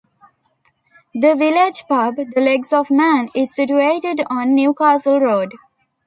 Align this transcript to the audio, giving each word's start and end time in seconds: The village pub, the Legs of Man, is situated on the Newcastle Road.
The 1.13 1.35
village 1.35 1.83
pub, 1.87 2.15
the 2.15 2.41
Legs 2.41 2.73
of 2.73 2.89
Man, 2.89 3.29
is 3.35 3.53
situated 3.53 4.21
on 4.31 4.47
the 4.47 4.55
Newcastle 4.63 5.19
Road. 5.19 5.53